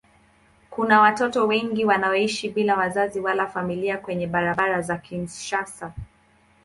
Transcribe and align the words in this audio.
Kuna 0.69 1.01
watoto 1.01 1.47
wengi 1.47 1.85
wanaoishi 1.85 2.49
bila 2.49 2.77
wazazi 2.77 3.19
wala 3.19 3.47
familia 3.47 3.97
kwenye 3.97 4.27
barabara 4.27 4.81
za 4.81 4.97
Kinshasa. 4.97 5.93